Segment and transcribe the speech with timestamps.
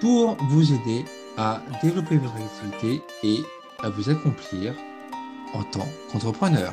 [0.00, 1.04] pour vous aider
[1.36, 3.40] à développer votre activité et
[3.80, 4.74] à vous accomplir
[5.52, 6.72] en tant qu'entrepreneur.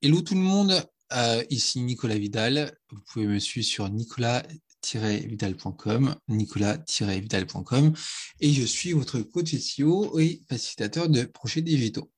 [0.00, 0.82] Hello tout le monde,
[1.12, 2.72] euh, ici Nicolas Vidal.
[2.90, 7.92] Vous pouvez me suivre sur nicolas-vidal.com, nicolas-vidal.com
[8.40, 12.10] et je suis votre coach SEO et facilitateur de projets digitaux.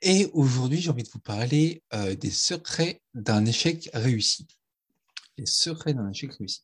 [0.00, 4.46] Et aujourd'hui, j'ai envie de vous parler euh, des secrets d'un échec réussi.
[5.38, 6.62] Les secrets d'un échec réussi.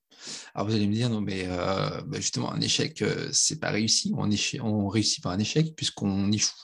[0.55, 3.71] Alors vous allez me dire, non, mais euh, bah, justement, un échec, euh, c'est pas
[3.71, 4.13] réussi.
[4.17, 4.29] On,
[4.63, 6.55] on réussit par un échec puisqu'on échoue.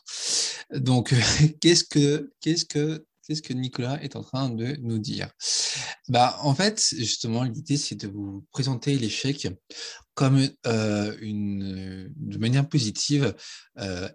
[0.75, 1.15] Donc,
[1.61, 5.31] qu'est-ce que, qu'est-ce que qu'est-ce que Nicolas est en train de nous dire?
[6.09, 9.49] Bah, En fait, justement, l'idée, c'est de vous présenter l'échec
[10.13, 13.35] comme euh, une, de manière positive,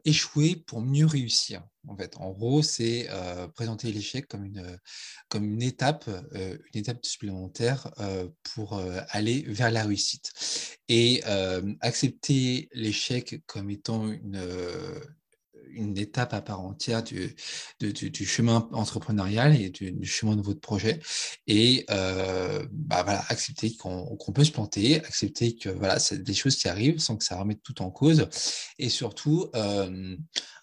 [0.05, 1.63] échouer pour mieux réussir.
[1.89, 4.79] En fait, en gros, c'est euh, présenter l'échec comme une,
[5.27, 7.91] comme une étape, une étape supplémentaire
[8.53, 10.31] pour aller vers la réussite.
[10.87, 11.23] Et
[11.81, 14.39] accepter l'échec comme étant une,
[15.73, 17.35] une étape à part entière du,
[17.79, 20.99] du, chemin entrepreneurial et du, chemin de votre projet.
[21.47, 26.55] Et euh, bah voilà, accepter qu'on peut se planter, accepter que voilà, c'est des choses
[26.55, 28.27] qui arrivent sans que ça remette tout en cause.
[28.77, 30.15] Et surtout, euh,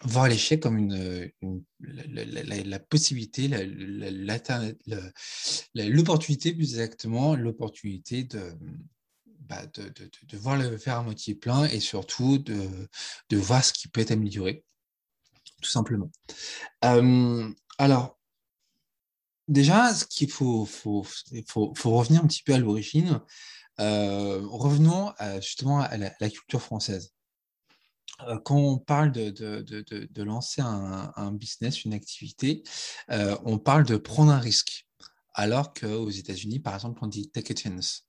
[0.03, 1.31] voir l'échec comme une,
[1.81, 3.49] la, possibilité,
[5.75, 8.53] l'opportunité plus exactement, l'opportunité de,
[9.49, 9.93] bah, de,
[10.29, 12.69] de, voir le verre à moitié plein et surtout de,
[13.31, 14.65] de voir ce qui peut être amélioré
[15.63, 16.11] tout simplement.
[17.79, 18.19] alors,
[19.49, 21.05] déjà, ce qu'il faut, faut,
[21.47, 23.21] faut, faut, revenir un petit peu à l'origine.
[23.79, 27.13] revenons justement à la, culture française.
[28.45, 32.63] Quand on parle de, de, de, de lancer un, un, business, une activité,
[33.09, 34.87] on parle de prendre un risque.
[35.39, 38.07] Alors qu'aux États-Unis, par exemple, on dit take a chance.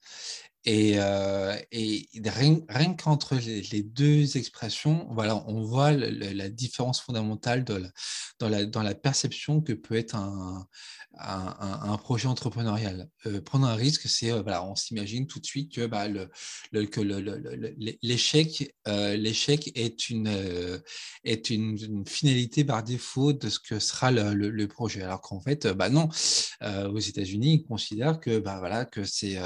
[0.65, 8.49] Et, euh, et rien, qu'entre les, deux expressions, voilà, on voit la différence fondamentale dans,
[8.49, 10.67] la, perception que peut être un,
[11.99, 13.09] projet entrepreneurial.
[13.27, 15.81] Euh, prendre un risque, c'est, euh, voilà, on s'imagine tout de suite que,
[18.01, 20.81] l'échec, l'échec est, une,
[21.23, 25.01] est une, finalité par défaut de ce que sera le, projet.
[25.01, 26.09] Alors qu'en fait, bah non,
[26.61, 29.37] aux États-Unis, ils considèrent que, bah, voilà, que c'est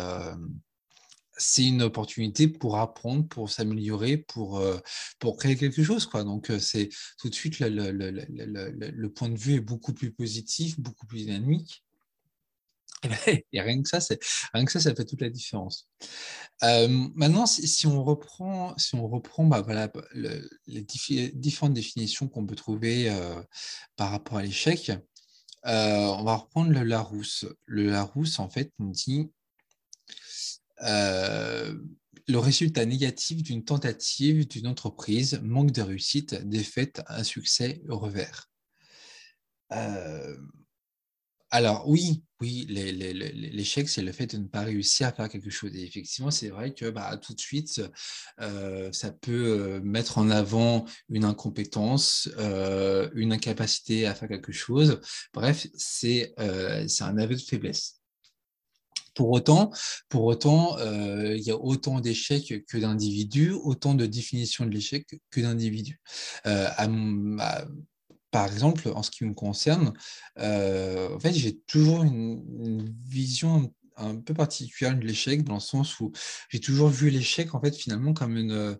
[1.41, 4.77] c'est une opportunité pour apprendre, pour s'améliorer, pour, euh,
[5.19, 6.05] pour créer quelque chose.
[6.05, 6.23] Quoi.
[6.23, 10.79] Donc, euh, c'est tout de suite, le, le, point de vue est beaucoup plus positif,
[10.79, 11.83] beaucoup plus dynamique.
[13.27, 13.97] Et, rien que ça,
[14.53, 15.89] rien que ça, ça fait toute la différence.
[16.61, 19.91] Euh, maintenant, si, on reprend, si on reprend bah, voilà,
[20.67, 20.83] les
[21.33, 23.11] différentes définitions qu'on peut trouver
[23.95, 24.91] par rapport à l'échec,
[25.63, 27.45] on va reprendre le Larousse.
[27.65, 29.31] Le Larousse, en fait, nous dit
[30.81, 38.49] le résultat négatif d'une tentative d'une entreprise, manque de réussite, défaite, insuccès, revers.
[39.73, 40.37] Euh,
[41.49, 45.75] alors oui, oui, l'échec, c'est le fait de ne pas réussir à faire quelque chose.
[45.75, 47.81] Et effectivement, c'est vrai que bah, tout de suite,
[48.39, 52.29] euh, ça peut mettre en avant une incompétence,
[53.15, 55.01] une incapacité à faire quelque chose.
[55.33, 58.00] Bref, c'est un aveu de faiblesse.
[59.13, 59.71] Pour autant,
[60.09, 65.05] pour autant euh, il y a autant d'échecs que d'individus, autant de définitions de l'échec
[65.29, 65.99] que d'individus.
[66.45, 66.67] Euh,
[68.31, 69.91] par exemple, en ce qui me concerne,
[70.39, 75.99] euh, en fait, j'ai toujours une, vision un, peu particulière de l'échec, dans le sens
[75.99, 76.13] où
[76.47, 78.79] j'ai toujours vu l'échec, en fait, finalement, comme une,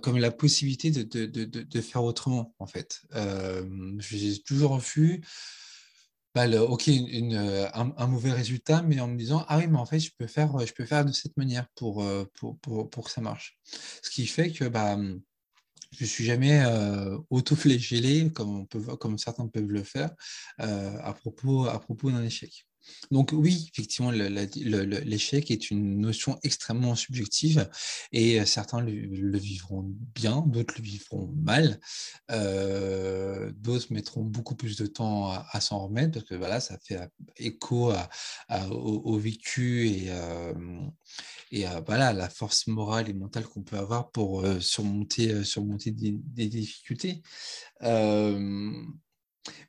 [0.00, 3.02] comme la possibilité de, de, de, de, faire autrement, en fait.
[3.98, 5.22] j'ai toujours vu
[6.46, 10.10] ok, euh, un, mauvais résultat, mais en me disant, ah oui, mais en fait, je
[10.16, 13.20] peux faire, je peux faire de cette manière pour, euh, pour, pour, pour que ça
[13.20, 13.58] marche.
[14.02, 14.96] Ce qui fait que bah,
[15.92, 20.10] je ne suis jamais euh, auto-flégellé, comme, comme certains peuvent le faire,
[20.58, 22.67] à propos, à propos d'un échec.
[23.10, 27.68] Donc oui, effectivement, l'échec est une notion extrêmement subjective
[28.12, 29.84] et certains le, vivront
[30.14, 31.80] bien, d'autres le vivront mal,
[32.28, 37.00] d'autres mettront beaucoup plus de temps à, s'en remettre parce que voilà, ça fait
[37.36, 37.92] écho
[38.70, 40.10] au, vécu et,
[41.50, 46.48] et à voilà, la force morale et mentale qu'on peut avoir pour surmonter, surmonter des,
[46.48, 47.22] difficultés.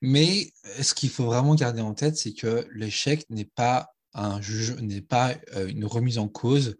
[0.01, 4.75] Mais ce qu'il faut vraiment garder en tête, c'est que l'échec n'est pas un juge,
[4.81, 5.35] n'est pas
[5.67, 6.77] une remise en cause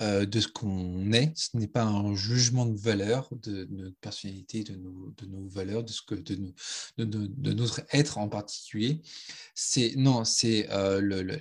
[0.00, 1.32] de ce qu'on est.
[1.36, 6.02] Ce n'est pas un jugement de valeur de, notre personnalité, de nos, valeurs, de ce
[6.02, 6.52] que de,
[7.52, 9.00] notre être en particulier.
[9.54, 10.68] C'est non, c'est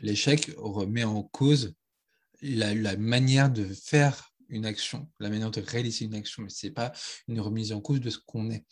[0.02, 1.74] l'échec remet en cause
[2.42, 6.74] la, manière de faire une action, la manière de réaliser une action, mais ce n'est
[6.74, 6.92] pas
[7.28, 8.66] une remise en cause de ce qu'on est.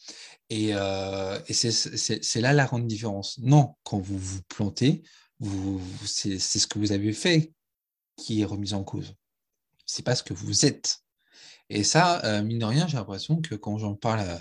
[0.49, 3.37] Et, euh, c'est là la grande différence.
[3.39, 5.03] Non, quand vous vous plantez,
[5.39, 7.53] vous, c'est ce que vous avez fait
[8.17, 9.15] qui est remis en cause.
[9.85, 10.99] C'est pas ce que vous êtes.
[11.69, 14.37] Et ça, euh, mine de rien, j'ai l'impression que quand j'en parle euh,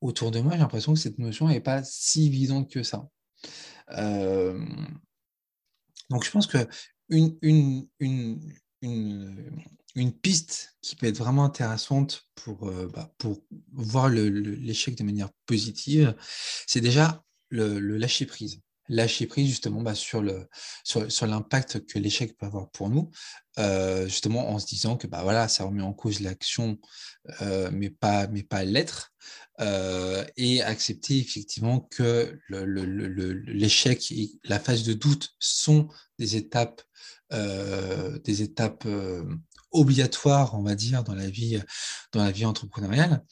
[0.00, 3.08] autour de moi, j'ai l'impression que cette notion n'est pas si évidente que ça.
[6.10, 6.68] donc je pense que
[7.08, 8.38] une, une
[10.12, 13.42] piste qui peut être vraiment intéressante pour, euh, bah, pour
[13.72, 16.14] voir l'échec de manière positive,
[16.66, 18.60] c'est déjà le, lâcher prise.
[18.88, 23.10] Lâcher prise justement bah, sur l'impact sur, que l'échec peut avoir pour nous,
[23.58, 26.78] euh, justement en se disant que bah, voilà, ça remet en cause l'action,
[27.42, 29.12] euh, mais pas, mais pas l'être,
[30.36, 32.36] et accepter effectivement que
[33.46, 35.86] l'échec et la phase de doute sont
[36.18, 36.82] des étapes,
[37.30, 38.84] des étapes
[39.72, 41.60] obligatoire, on va dire, dans la vie,
[42.12, 43.24] dans la vie entrepreneuriale,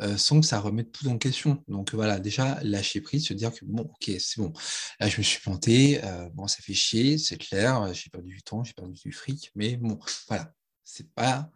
[0.00, 1.64] euh, sans que ça remette tout en question.
[1.66, 4.52] Donc voilà, déjà lâcher prise, se dire que bon, ok, c'est bon,
[5.00, 8.42] là je me suis planté, euh, bon, ça fait chier, c'est clair, j'ai perdu du
[8.42, 9.98] temps, j'ai perdu du fric, mais bon,
[10.28, 10.52] voilà,
[10.84, 11.50] c'est pas,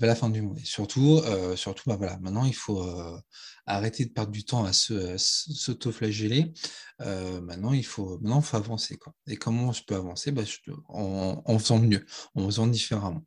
[0.00, 0.58] pas la fin du monde.
[0.58, 2.86] Et surtout, euh, surtout, bah voilà, maintenant il faut
[3.66, 6.52] arrêter de perdre du temps à s'auto-flageller.
[7.00, 8.98] maintenant, il faut, maintenant, faut avancer.
[8.98, 9.14] Quoi.
[9.28, 10.30] Et comment je peux avancer?
[10.30, 10.42] Bah,
[10.88, 13.24] en faisant mieux, en faisant différemment.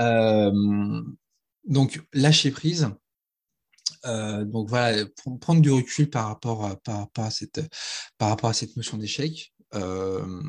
[0.00, 1.02] Euh,
[1.64, 2.88] donc, lâcher prise.
[4.06, 5.04] Euh, donc voilà,
[5.40, 7.60] prendre du recul par rapport à, par, à, cette,
[8.16, 9.52] par rapport à cette notion d'échec.
[9.74, 10.42] Euh,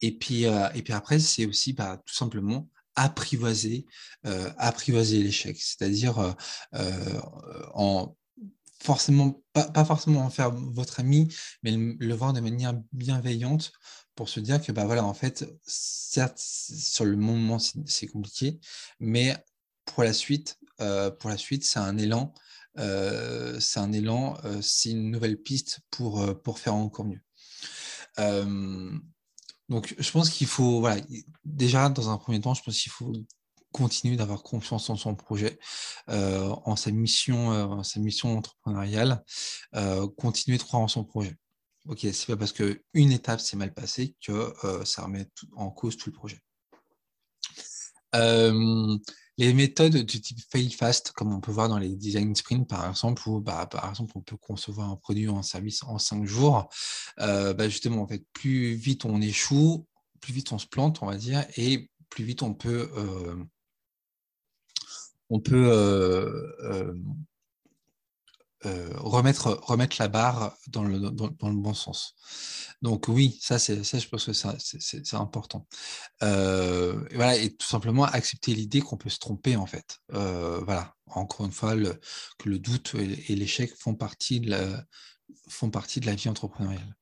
[0.00, 3.86] et, puis, et puis après, c'est aussi bah, tout simplement apprivoiser,
[4.58, 6.34] apprivoiser l'échec, c'est-à-dire
[7.74, 8.14] en
[8.82, 13.72] forcément pas, forcément en faire votre ami, mais le voir de manière bienveillante
[14.14, 18.60] pour se dire que, bah voilà, en fait, certes, sur le moment, c'est compliqué,
[19.00, 19.36] mais
[19.86, 22.34] pour la suite, euh, suite, c'est un élan,
[22.78, 27.22] euh, c'est un élan, euh, c'est une nouvelle piste pour, pour faire encore mieux.
[29.68, 31.00] donc, je pense qu'il faut, voilà,
[31.44, 33.12] déjà, dans un premier temps, je pense qu'il faut
[33.72, 35.58] continuer d'avoir confiance en son projet,
[36.08, 39.22] en sa mission, en sa mission entrepreneuriale,
[40.16, 41.36] continuer de croire en son projet.
[41.88, 45.26] Ok, c'est pas parce qu'une étape s'est mal passée que euh, ça remet
[45.56, 46.38] en cause tout le projet.
[48.14, 48.96] Euh,
[49.36, 52.88] les méthodes du type fail fast, comme on peut voir dans les design sprints par
[52.88, 56.24] exemple, où bah, par exemple on peut concevoir un produit ou un service en cinq
[56.24, 56.68] jours,
[57.18, 59.84] euh, bah, justement en fait plus vite on échoue,
[60.20, 62.92] plus vite on se plante, on va dire, et plus vite on peut
[65.32, 66.94] on peut
[68.64, 72.14] euh, remettre, remettre la barre dans le, dans, le bon sens.
[72.80, 75.66] Donc oui, ça, c'est, ça je pense que c'est, important.
[76.22, 79.98] Euh, et voilà, et tout simplement accepter l'idée qu'on peut se tromper en fait.
[80.12, 81.98] Euh, voilà, encore une fois, le,
[82.38, 84.84] que le doute et, l'échec font partie de la,
[85.48, 86.96] font partie de la vie entrepreneuriale.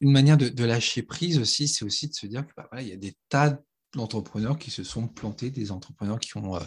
[0.00, 2.96] une manière de, lâcher prise aussi, c'est aussi de se dire qu'il bah, y a
[2.96, 3.58] des tas
[3.96, 6.58] d'entrepreneurs qui se sont plantés, des entrepreneurs qui ont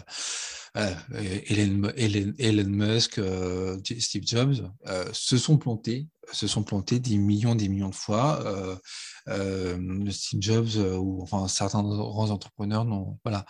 [0.76, 7.68] Elon, Musk, euh, Steve Jobs euh, se sont plantés, se sont plantés des millions, des
[7.68, 8.40] millions de fois.
[9.28, 13.44] Euh, Steve Jobs ou enfin certains grands entrepreneurs n'ont voilà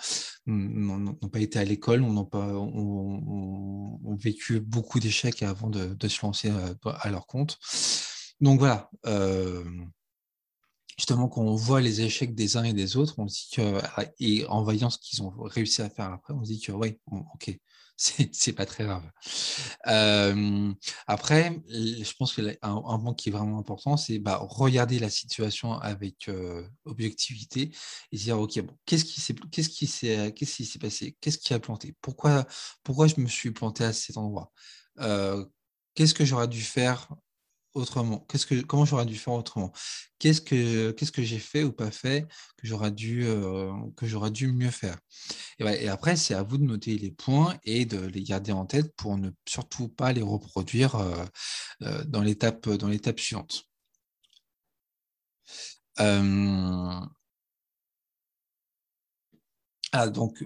[0.46, 6.50] n'ont pas été à l'école, n'ont pas ont, vécu beaucoup d'échecs avant de, se lancer
[6.84, 7.58] à, leur compte.
[8.40, 8.90] Donc voilà
[11.00, 13.80] justement, quand on voit les échecs des uns et des autres, on se dit que,
[13.96, 16.72] ah, et en voyant ce qu'ils ont réussi à faire après, on se dit que,
[16.72, 17.58] oui, ok,
[17.96, 19.10] c'est pas très grave.
[21.06, 25.72] Après, je pense qu'un un point qui est vraiment important, c'est bah, regarder la situation
[25.72, 26.30] avec
[26.84, 27.74] objectivité
[28.12, 32.46] et dire, ok, bon, qu'est-ce qui s'est passé, qu'est-ce qui a planté, pourquoi
[32.82, 34.52] pourquoi je me suis planté à cet endroit,
[35.94, 37.08] qu'est-ce que j'aurais dû faire
[37.74, 38.20] autrement?
[38.28, 39.72] Qu'est-ce que, Comment j'aurais dû faire autrement?
[40.18, 44.30] Qu'est-ce que, qu'est-ce que j'ai fait ou pas fait que j'aurais dû, euh, que j'aurais
[44.30, 44.98] dû mieux faire?
[45.58, 48.94] Et, après, c'est à vous de noter les points et de les garder en tête
[48.96, 51.24] pour ne surtout pas les reproduire euh,
[51.82, 53.64] euh, dans l'étape, dans l'étape suivante.
[59.92, 60.42] Ah, donc,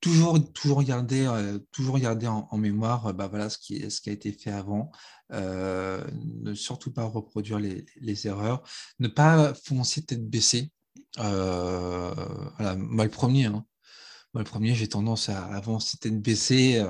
[0.00, 4.32] toujours, toujours garder, euh, toujours garder en, mémoire euh, bah, voilà, ce, qui, a été
[4.32, 4.90] fait avant.
[5.32, 6.02] Euh,
[6.42, 8.62] ne surtout pas reproduire les, erreurs.
[8.98, 10.72] Ne pas foncer tête baissée.
[11.16, 13.46] voilà, moi, le premier.
[13.46, 13.64] Hein.
[14.44, 16.80] Premier, j'ai tendance à avancer tête baissée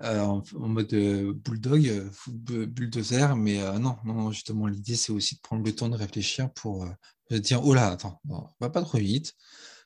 [0.00, 0.94] en, mode
[1.34, 3.34] bulldog, bulldozer.
[3.36, 6.86] Mais non, non, justement, l'idée, c'est aussi de prendre le temps de réfléchir pour
[7.30, 8.20] dire oh là, attends,
[8.60, 9.34] va pas trop vite.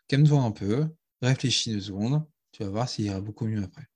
[0.08, 0.86] Calme-toi un peu,
[1.22, 2.22] réfléchis deux secondes,
[2.54, 3.88] tu vas voir s'il ira beaucoup mieux après.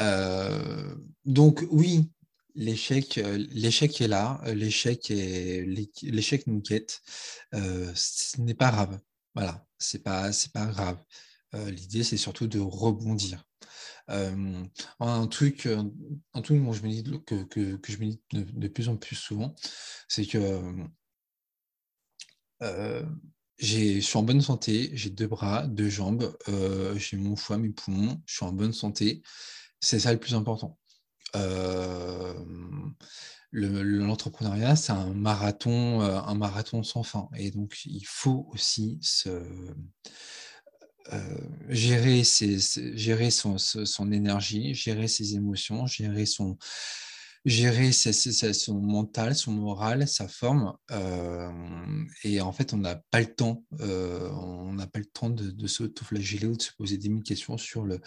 [0.00, 2.10] Euh, donc oui,
[2.54, 5.64] l'échec, euh, l'échec est là, l'échec est,
[6.02, 7.02] l'échec nous guette.
[7.54, 8.98] Euh, ce n'est pas grave.
[9.34, 10.98] Voilà, c'est pas, c'est pas grave.
[11.68, 13.44] l'idée, c'est surtout de rebondir.
[14.08, 18.96] un truc, un truc je me dis que, que je me dis de, plus en
[18.96, 19.54] plus souvent,
[20.08, 20.38] c'est que
[23.58, 27.70] je suis en bonne santé, j'ai deux bras, deux jambes, euh, j'ai mon foie, mes
[27.70, 29.22] poumons, je suis en bonne santé.
[29.80, 30.78] C'est ça le plus important.
[31.36, 32.34] Euh,
[33.52, 37.28] l'entrepreneuriat, c'est un marathon, euh, un marathon sans fin.
[37.36, 39.42] Et donc, il faut aussi se,
[41.68, 46.58] gérer, gérer son, son, énergie, gérer ses émotions, gérer son,
[47.46, 50.76] gérer son mental, son moral, sa forme.
[50.90, 51.48] Euh,
[52.24, 55.52] et en fait, on n'a pas le temps, euh, on n'a pas le temps de,
[55.52, 58.00] de s'autoflageller ou de se poser des mille questions sur le,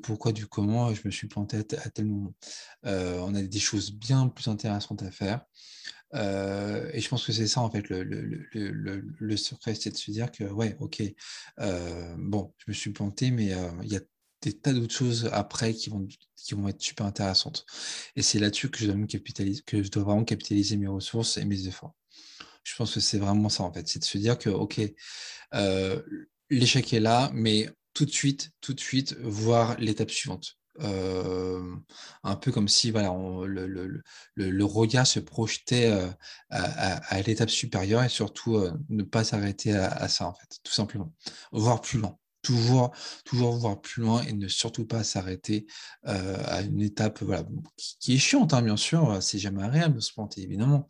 [0.00, 2.34] pourquoi du comment je me suis planté à, tel moment.
[2.86, 5.44] Euh, on a des choses bien plus intéressantes à faire.
[6.14, 10.44] et je pense que c'est ça en fait le secret, c'est de se dire que
[10.44, 11.02] ouais, ok,
[12.16, 13.52] bon, je me suis planté, mais
[13.82, 14.00] il y a
[14.42, 17.66] des tas d'autres choses après qui vont, qui vont être super intéressantes.
[18.16, 21.44] Et c'est là-dessus que je dois capitaliser, que je dois vraiment capitaliser mes ressources et
[21.44, 21.94] mes efforts.
[22.62, 24.80] Je pense que c'est vraiment ça en fait, c'est de se dire que ok,
[25.54, 26.02] euh,
[26.50, 30.54] l'échec est là, mais tout de suite, tout de suite, voir l'étape suivante.
[30.80, 31.74] Euh,
[32.22, 33.08] un peu comme si voilà,
[33.46, 34.02] le, le,
[34.36, 36.08] le, regard se projetait euh,
[36.50, 41.12] à, l'étape supérieure et surtout ne pas s'arrêter à, à, ça en fait, tout simplement.
[41.50, 42.92] Voir plus loin toujours,
[43.24, 45.66] toujours voir plus loin et ne surtout pas s'arrêter
[46.06, 47.22] euh, à une étape
[47.76, 50.86] qui, est chiante, hein, bien sûr, c'est jamais agréable de se planter, évidemment.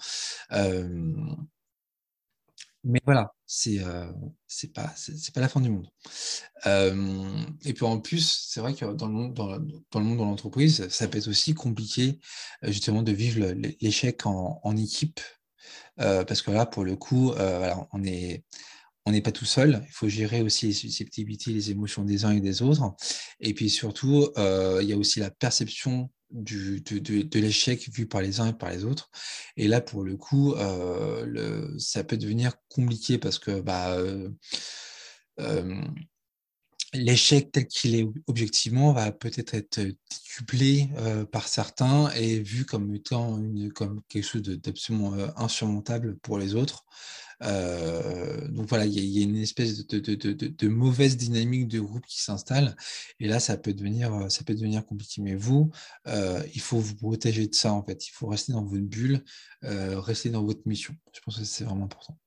[2.85, 4.11] mais voilà, c'est euh,
[4.47, 4.95] c'est pas
[5.35, 5.89] pas la fin du monde.
[7.65, 10.89] et puis en plus, c'est vrai que dans le monde dans, le monde de l'entreprise,
[10.89, 12.21] ça peut être aussi compliqué
[12.63, 13.47] justement de vivre
[13.81, 15.21] l'échec en, équipe,
[15.97, 17.33] parce que là, pour le coup,
[17.93, 18.45] on est
[19.09, 19.83] on n'est pas tout seul.
[19.89, 22.95] Il faut gérer aussi les susceptibilités, les émotions des uns et des autres.
[23.41, 28.41] Et puis surtout, euh, il y a aussi la perception de, l'échec vu par les
[28.41, 29.11] uns et par les autres.
[29.57, 34.29] Et là, pour le coup, euh, ça peut devenir compliqué parce que bah, euh,
[36.95, 40.89] l'échec tel qu'il est objectivement va peut-être être décuplé
[41.33, 46.85] par certains et vu comme étant une, comme quelque chose d'absolument insurmontable pour les autres.
[47.43, 52.77] Euh, donc voilà, il y, a une espèce de, mauvaise dynamique de groupe qui s'installe.
[53.21, 55.23] Et là, ça peut devenir, euh, ça peut devenir compliqué.
[55.23, 55.71] Mais vous,
[56.07, 58.07] euh, il faut vous protéger de ça en fait.
[58.09, 59.25] Il faut rester dans votre bulle,
[59.63, 60.95] rester dans votre mission.
[61.13, 62.19] Je pense que c'est vraiment important.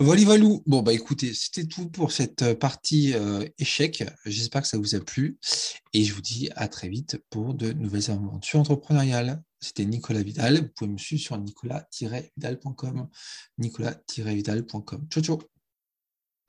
[0.00, 0.62] Voilà, Valou.
[0.66, 3.14] Bon, bah écoutez, c'était tout pour cette partie
[3.58, 4.04] échec.
[4.26, 5.38] J'espère que ça vous a plu.
[5.92, 9.42] Et je vous dis à très vite pour de nouvelles aventures entrepreneuriales.
[9.60, 10.60] C'était Nicolas Vidal.
[10.60, 13.08] Vous pouvez me suivre sur nicolas-vidal.com.
[13.58, 15.06] Nicolas-vidal.com.
[15.10, 15.53] Ciao, ciao.